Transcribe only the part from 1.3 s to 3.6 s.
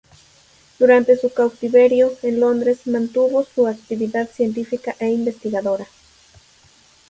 cautiverio en Londres mantuvo